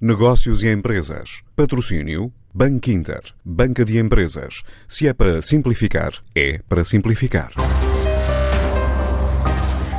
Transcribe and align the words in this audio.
Negócios 0.00 0.62
e 0.62 0.72
empresas. 0.72 1.40
Patrocínio 1.56 2.32
Banco 2.54 2.88
Inter. 2.88 3.20
Banca 3.44 3.84
de 3.84 3.98
empresas. 3.98 4.62
Se 4.86 5.08
é 5.08 5.12
para 5.12 5.42
simplificar, 5.42 6.12
é 6.36 6.60
para 6.68 6.84
simplificar. 6.84 7.50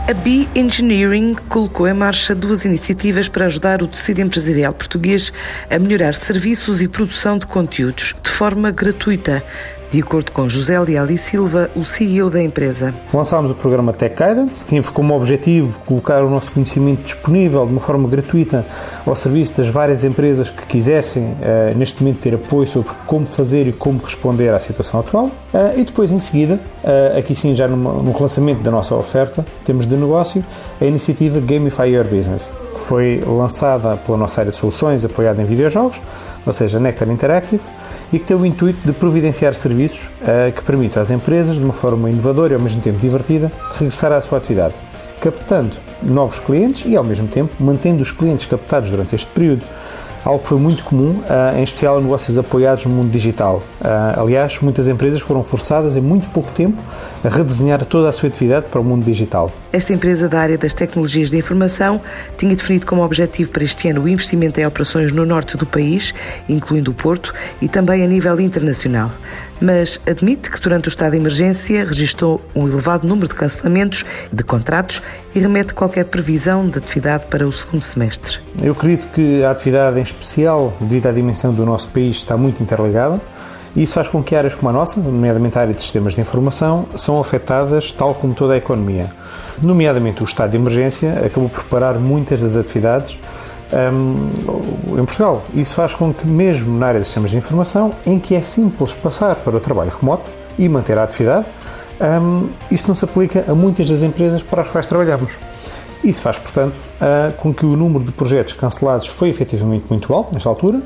A 0.10 0.14
B 0.14 0.48
Engineering 0.56 1.36
colocou 1.50 1.86
em 1.86 1.94
marcha 1.94 2.34
duas 2.34 2.64
iniciativas 2.64 3.28
para 3.28 3.48
ajudar 3.48 3.84
o 3.84 3.88
tecido 3.88 4.22
empresarial 4.22 4.74
português 4.74 5.34
a 5.70 5.78
melhorar 5.78 6.14
serviços 6.14 6.82
e 6.82 6.88
produção 6.88 7.38
de 7.38 7.46
conteúdos 7.46 8.16
de 8.24 8.30
forma 8.32 8.72
gratuita 8.72 9.44
de 9.90 10.02
acordo 10.02 10.32
com 10.32 10.48
José 10.48 10.80
Leal 10.80 11.10
e 11.10 11.18
Silva, 11.18 11.70
o 11.76 11.84
CEO 11.84 12.30
da 12.30 12.42
empresa. 12.42 12.94
Lançámos 13.12 13.50
o 13.50 13.56
programa 13.56 13.92
Tech 13.92 14.16
Guidance, 14.16 14.64
que 14.64 14.70
tinha 14.70 14.84
como 14.84 15.16
objetivo 15.16 15.80
colocar 15.80 16.24
o 16.24 16.30
nosso 16.30 16.52
conhecimento 16.52 17.02
disponível 17.04 17.66
de 17.66 17.72
uma 17.72 17.82
forma 17.82 18.08
gratuita 18.08 18.66
ao 19.06 19.16
serviço 19.16 19.58
das 19.58 19.68
várias 19.68 20.04
empresas 20.04 20.50
que 20.50 20.66
quisessem, 20.68 21.36
eh, 21.42 21.74
neste 21.76 22.04
momento, 22.04 22.20
ter 22.20 22.36
apoio 22.36 22.68
sobre 22.68 22.92
como 23.08 23.26
fazer 23.26 23.68
e 23.68 23.72
como 23.72 24.00
responder 24.04 24.54
à 24.54 24.60
situação 24.60 25.00
atual. 25.00 25.32
Eh, 25.54 25.74
e 25.78 25.84
depois, 25.86 26.12
em 26.12 26.20
seguida, 26.20 26.60
eh, 26.84 27.16
aqui 27.18 27.34
sim, 27.34 27.56
já 27.56 27.68
no 27.68 28.12
relançamento 28.12 28.62
da 28.62 28.70
nossa 28.70 28.94
oferta, 28.94 29.44
temos 29.66 29.88
de 29.88 29.96
negócio, 29.96 30.46
a 30.80 30.86
iniciativa 30.86 31.40
Gamify 31.40 31.88
Your 31.88 32.06
Business, 32.06 32.52
que 32.74 32.80
foi 32.80 33.24
lançada 33.26 33.98
pela 33.98 34.18
nossa 34.18 34.42
área 34.42 34.52
de 34.52 34.58
soluções, 34.58 35.04
apoiada 35.04 35.42
em 35.42 35.46
videojogos, 35.46 36.00
ou 36.46 36.54
seja, 36.54 36.80
Nectar 36.80 37.10
Interactive, 37.10 37.64
e 38.12 38.20
que 38.20 38.26
tem 38.26 38.36
o 38.36 38.46
intuito 38.46 38.80
de 38.86 38.92
providenciar 38.92 39.54
serviços 39.56 40.10
uh, 40.22 40.52
que 40.52 40.62
permitam 40.64 41.02
às 41.02 41.12
empresas, 41.12 41.56
de 41.56 41.64
uma 41.64 41.74
forma 41.74 42.10
inovadora 42.10 42.54
e 42.54 42.56
ao 42.56 42.62
mesmo 42.62 42.82
tempo 42.82 42.98
divertida, 43.00 43.52
regressar 43.76 44.12
à 44.12 44.22
sua 44.22 44.38
atividade, 44.38 44.74
captando 45.22 45.76
novos 46.02 46.40
clientes 46.40 46.84
e 46.86 46.96
ao 46.96 47.04
mesmo 47.04 47.28
tempo 47.28 47.52
mantendo 47.60 48.02
os 48.02 48.12
clientes 48.12 48.46
captados 48.46 48.90
durante 48.90 49.16
este 49.16 49.28
período 49.28 49.64
algo 50.24 50.40
que 50.40 50.48
foi 50.48 50.58
muito 50.58 50.84
comum, 50.84 51.12
uh, 51.12 51.58
em 51.58 51.64
especial 51.64 52.00
em 52.00 52.04
negócios 52.04 52.38
apoiados 52.38 52.86
no 52.86 52.92
mundo 52.92 53.12
digital. 53.12 53.62
Uh, 53.82 54.20
aliás, 54.22 54.60
muitas 54.62 54.88
empresas 54.88 55.22
foram 55.22 55.44
forçadas 55.44 55.96
em 55.96 56.02
muito 56.02 56.30
pouco 56.30 56.52
tempo 56.52 56.82
a 57.24 57.30
redesenhar 57.30 57.86
toda 57.86 58.10
a 58.10 58.14
sua 58.14 58.30
atividade 58.30 58.68
para 58.70 58.80
o 58.80 58.84
mundo 58.84 59.04
digital. 59.04 59.52
Esta 59.72 59.94
empresa 59.94 60.28
da 60.28 60.40
área 60.40 60.58
das 60.58 60.74
tecnologias 60.74 61.30
de 61.30 61.38
informação 61.38 62.02
tinha 62.38 62.56
definido 62.56 62.86
como 62.86 63.04
objetivo 63.04 63.52
para 63.52 63.64
este 63.64 63.88
ano 63.90 64.04
o 64.04 64.08
investimento 64.08 64.60
em 64.60 64.66
operações 64.66 65.12
no 65.12 65.26
norte 65.26 65.58
do 65.58 65.66
país, 65.66 66.14
incluindo 66.48 66.92
o 66.92 66.94
Porto, 66.94 67.34
e 67.62 67.68
também 67.68 68.04
a 68.04 68.08
nível 68.08 68.40
internacional. 68.40 69.12
Mas 69.62 70.00
admite 70.08 70.50
que 70.50 70.60
durante 70.60 70.88
o 70.88 70.90
estado 70.90 71.12
de 71.12 71.18
emergência 71.18 71.84
registrou 71.84 72.42
um 72.56 72.68
elevado 72.68 73.08
número 73.08 73.28
de 73.28 73.36
cancelamentos 73.36 74.06
de 74.32 74.44
contratos 74.44 75.02
e 75.36 75.40
remete 75.40 75.74
qualquer 75.74 76.06
previsão 76.06 76.68
de 76.68 76.78
atividade 76.78 77.28
para 77.28 77.48
o 77.48 77.52
segundo 77.52 77.82
semestre. 77.82 78.40
Eu 78.62 78.72
acredito 78.72 79.08
que 79.10 79.44
a 79.44 79.52
atividade 79.52 80.00
em 80.00 80.04
especial, 80.04 80.74
devido 80.80 81.08
à 81.08 81.12
dimensão 81.12 81.54
do 81.54 81.66
nosso 81.66 81.90
país, 81.90 82.18
está 82.18 82.38
muito 82.38 82.64
interligada. 82.64 83.22
Isso 83.76 83.94
faz 83.94 84.08
com 84.08 84.24
que 84.24 84.36
áreas 84.36 84.56
como 84.56 84.70
a 84.70 84.74
nossa, 84.74 85.00
nomeadamente 85.00 85.58
a 85.58 85.62
área 85.62 85.74
de 85.74 85.82
sistemas 85.82 86.14
de 86.14 86.22
informação, 86.22 86.86
são 86.96 87.20
afetadas 87.20 87.92
tal 87.92 88.16
como 88.16 88.34
toda 88.34 88.54
a 88.54 88.58
economia. 88.58 89.12
Nomeadamente 89.62 90.24
o 90.24 90.26
estado 90.26 90.52
de 90.52 90.58
emergência 90.58 91.14
acabou 91.26 91.50
por 91.50 91.64
parar 91.66 91.96
muitas 91.96 92.42
das 92.42 92.56
atividades 92.56 93.18
um, 93.72 95.00
em 95.00 95.06
Portugal. 95.06 95.44
Isso 95.54 95.74
faz 95.76 95.94
com 95.94 96.14
que, 96.14 96.26
mesmo 96.26 96.78
na 96.78 96.88
área 96.88 97.00
de 97.00 97.06
sistemas 97.06 97.30
de 97.30 97.38
informação, 97.38 97.94
em 98.06 98.20
que 98.20 98.36
é 98.36 98.42
simples 98.42 98.94
passar 98.94 99.36
para 99.36 99.56
o 99.56 99.60
trabalho 99.60 99.92
remoto 99.92 100.30
e 100.58 100.68
manter 100.68 100.98
a 100.98 101.04
atividade, 101.04 101.46
um, 102.24 102.50
não 102.88 102.96
se 102.96 103.06
aplica 103.06 103.46
a 103.48 103.54
muitas 103.54 103.90
das 103.90 104.02
empresas 104.02 104.42
para 104.42 104.62
as 104.62 104.70
quais 104.70 104.86
trabalhamos. 104.86 105.32
Isso 106.04 106.22
faz, 106.22 106.38
portanto, 106.38 106.76
uh, 106.76 107.34
com 107.34 107.54
que 107.54 107.66
o 107.66 107.76
número 107.76 108.06
de 108.06 108.12
projetos 108.12 108.54
cancelados 108.54 109.08
foi 109.08 109.30
efetivamente 109.30 109.86
muito 109.90 110.14
alto 110.14 110.34
nesta 110.34 110.48
altura. 110.48 110.82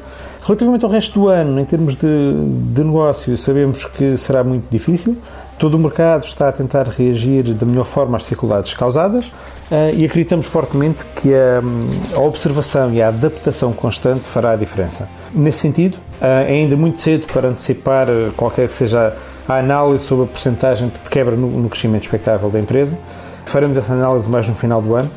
Relativamente 0.46 0.84
ao 0.84 0.92
resto 0.92 1.22
do 1.22 1.28
ano, 1.30 1.58
em 1.58 1.64
termos 1.64 1.96
de, 1.96 2.34
de 2.74 2.84
negócio, 2.84 3.38
sabemos 3.38 3.86
que 3.86 4.18
será 4.18 4.44
muito 4.44 4.66
difícil. 4.70 5.18
Todo 5.58 5.76
o 5.76 5.80
mercado 5.80 6.26
está 6.26 6.50
a 6.50 6.52
tentar 6.52 6.84
reagir 6.84 7.54
da 7.54 7.66
melhor 7.66 7.86
forma 7.86 8.18
às 8.18 8.24
dificuldades 8.24 8.74
causadas 8.74 9.28
uh, 9.28 9.96
e 9.96 10.04
acreditamos 10.04 10.46
fortemente 10.48 11.06
que 11.16 11.32
a, 11.34 12.20
observação 12.20 12.94
e 12.94 13.02
a 13.02 13.08
adaptação 13.08 13.72
constante 13.72 14.22
fará 14.22 14.52
a 14.52 14.56
diferença. 14.58 15.08
Nesse 15.34 15.60
sentido, 15.60 15.96
uh, 16.22 16.26
é 16.26 16.50
ainda 16.50 16.76
muito 16.76 17.00
cedo 17.00 17.26
para 17.32 17.48
antecipar 17.48 18.08
qualquer 18.36 18.68
que 18.68 18.76
seja 18.76 19.16
a 19.48 19.58
análise 19.58 20.04
sobre 20.04 20.26
a 20.26 20.28
porcentagem 20.28 20.90
de 20.90 21.10
quebra 21.10 21.38
no 21.38 21.70
crescimento 21.70 22.04
expectável 22.04 22.50
da 22.50 22.60
empresa. 22.60 22.98
Faremos 23.46 23.78
essa 23.78 23.94
análise 23.94 24.28
mais 24.28 24.48
no 24.50 24.56
final 24.56 24.82
do 24.82 24.96
ano. 24.96 25.10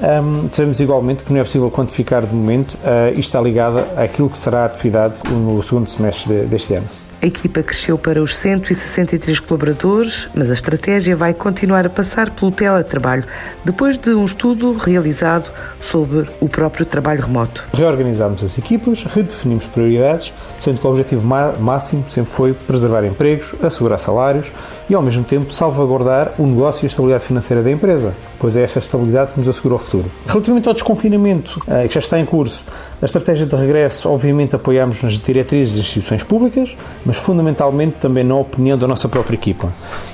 Um, 0.00 0.48
sabemos 0.50 0.80
igualmente 0.80 1.24
que 1.24 1.32
não 1.32 1.40
é 1.40 1.44
possível 1.44 1.70
quantificar 1.70 2.24
de 2.24 2.34
momento, 2.34 2.74
uh, 2.74 3.10
isto 3.10 3.20
está 3.20 3.40
ligado 3.40 3.80
àquilo 3.96 4.30
que 4.30 4.38
será 4.38 4.62
a 4.62 4.64
atividade 4.64 5.18
no 5.30 5.62
segundo 5.62 5.90
semestre 5.90 6.32
de, 6.32 6.46
deste 6.46 6.74
ano. 6.74 6.88
A 7.22 7.26
equipa 7.26 7.62
cresceu 7.62 7.98
para 7.98 8.22
os 8.22 8.34
163 8.38 9.40
colaboradores, 9.40 10.26
mas 10.34 10.48
a 10.48 10.54
estratégia 10.54 11.14
vai 11.14 11.34
continuar 11.34 11.84
a 11.84 11.90
passar 11.90 12.30
pelo 12.30 12.50
teletrabalho, 12.50 13.24
depois 13.62 13.98
de 13.98 14.14
um 14.14 14.24
estudo 14.24 14.72
realizado 14.72 15.50
sobre 15.82 16.26
o 16.40 16.48
próprio 16.48 16.86
trabalho 16.86 17.20
remoto. 17.20 17.66
Reorganizámos 17.74 18.42
as 18.42 18.56
equipas, 18.56 19.04
redefinimos 19.04 19.66
prioridades, 19.66 20.32
sendo 20.60 20.80
que 20.80 20.86
o 20.86 20.90
objetivo 20.90 21.26
máximo 21.60 22.04
sempre 22.08 22.30
foi 22.30 22.54
preservar 22.54 23.04
empregos, 23.04 23.54
assegurar 23.62 23.98
salários 23.98 24.50
e, 24.88 24.94
ao 24.94 25.02
mesmo 25.02 25.22
tempo, 25.22 25.52
salvaguardar 25.52 26.32
o 26.38 26.46
negócio 26.46 26.84
e 26.84 26.86
a 26.86 26.88
estabilidade 26.88 27.24
financeira 27.24 27.62
da 27.62 27.70
empresa, 27.70 28.14
pois 28.38 28.56
é 28.56 28.62
esta 28.62 28.78
estabilidade 28.78 29.34
que 29.34 29.38
nos 29.38 29.48
assegura 29.48 29.74
o 29.74 29.78
futuro. 29.78 30.10
Relativamente 30.26 30.68
ao 30.68 30.74
desconfinamento, 30.74 31.60
eh, 31.68 31.86
que 31.86 31.94
já 31.94 32.00
está 32.00 32.18
em 32.18 32.24
curso, 32.24 32.64
a 33.00 33.04
estratégia 33.04 33.46
de 33.46 33.54
regresso, 33.54 34.08
obviamente, 34.08 34.56
apoiamos 34.56 35.02
nas 35.02 35.14
diretrizes 35.14 35.74
das 35.74 35.82
instituições 35.82 36.22
públicas, 36.22 36.74
mas 37.10 37.16
fundamentalmente 37.16 37.96
também 38.00 38.22
na 38.22 38.36
opinião 38.36 38.78
da 38.78 38.86
nossa 38.86 39.08
própria 39.08 39.34
equipa. 39.34 39.72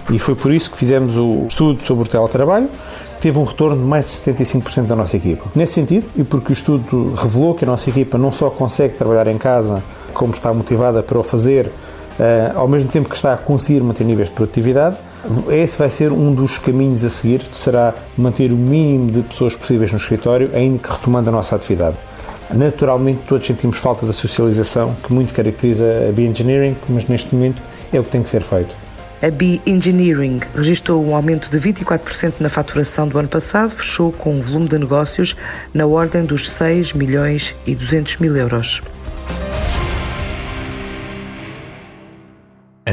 E 0.09 0.19
foi 0.19 0.35
por 0.35 0.51
isso 0.51 0.71
que 0.71 0.79
fizemos 0.79 1.15
o 1.19 1.45
estudo 1.47 1.85
sobre 1.85 2.09
o 2.09 2.11
teletrabalho, 2.11 2.71
teve 3.21 3.39
um 3.39 3.45
retorno 3.45 3.77
de 3.77 3.83
mais 3.83 4.07
de 4.07 4.13
75% 4.13 4.87
da 4.87 4.97
nossa 4.97 5.15
equipa. 5.15 5.45
Nesse 5.55 5.75
sentido, 5.75 6.07
e 6.17 6.25
porque 6.25 6.53
o 6.53 6.55
estudo 6.55 7.13
revelou 7.15 7.55
que 7.55 7.67
a 7.67 7.69
nossa 7.69 7.91
equipa 7.91 8.17
não 8.17 8.33
só 8.33 8.49
consegue 8.49 8.95
trabalhar 8.95 9.27
em 9.27 9.37
casa, 9.37 9.83
como 10.15 10.33
está 10.33 10.55
motivada 10.55 11.03
para 11.03 11.19
o 11.19 11.23
fazer, 11.23 11.67
uh, 11.67 12.59
ao 12.59 12.67
mesmo 12.67 12.89
tempo 12.89 13.11
que 13.11 13.15
está 13.15 13.35
a 13.35 13.37
conseguir 13.37 13.83
manter 13.83 14.05
níveis 14.05 14.31
de 14.31 14.35
produtividade, 14.35 14.97
esse 15.51 15.77
vai 15.77 15.91
ser 15.91 16.13
um 16.13 16.33
dos 16.33 16.57
caminhos 16.57 17.05
a 17.05 17.11
seguir, 17.11 17.43
será 17.51 17.93
manter 18.17 18.51
o 18.53 18.57
mínimo 18.57 19.11
de 19.11 19.21
pessoas 19.21 19.55
possíveis 19.55 19.93
no 19.93 19.99
escritório, 19.99 20.51
ainda 20.55 20.79
que 20.79 20.91
retomando 20.91 21.29
a 21.29 21.33
nossa 21.33 21.57
atividade. 21.57 21.97
Naturalmente, 22.55 23.23
todos 23.27 23.47
sentimos 23.47 23.79
falta 23.79 24.07
da 24.07 24.13
socialização 24.13 24.95
que 25.03 25.13
muito 25.13 25.35
caracteriza 25.35 26.09
a 26.09 26.13
Bioengineering, 26.13 26.77
mas 26.89 27.07
neste 27.07 27.35
momento 27.35 27.63
é 27.93 28.01
o 28.01 28.05
que 28.05 28.11
tem 28.11 28.23
que 28.23 28.29
ser 28.29 28.43
feito. 28.43 28.77
A 29.23 29.31
B 29.31 29.61
Engineering 29.67 30.41
registrou 30.55 31.03
um 31.03 31.17
aumento 31.17 31.49
de 31.49 31.59
24% 31.59 32.35
na 32.39 32.51
faturação 32.51 33.09
do 33.09 33.19
ano 33.19 33.29
passado, 33.29 33.71
fechou 33.71 34.13
com 34.13 34.35
um 34.35 34.41
volume 34.41 34.69
de 34.69 34.79
negócios 34.79 35.35
na 35.73 35.87
ordem 35.87 36.23
dos 36.23 36.51
6 36.51 36.93
milhões 36.93 37.55
e 37.67 37.75
200 37.75 38.19
mil 38.19 38.37
euros. 38.37 38.83